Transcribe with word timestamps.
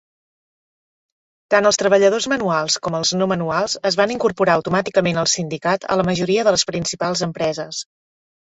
Tant 1.53 1.69
els 1.69 1.77
treballadors 1.81 2.27
manuals 2.33 2.77
com 2.87 2.97
els 3.01 3.11
no 3.21 3.29
manuals 3.33 3.77
es 3.91 3.99
van 4.01 4.15
incorporar 4.15 4.57
automàticament 4.63 5.23
al 5.25 5.31
sindicat 5.37 5.89
a 5.97 6.01
la 6.03 6.09
majoria 6.11 6.49
de 6.49 6.57
les 6.59 6.69
principals 6.75 7.25
empreses. 7.31 7.87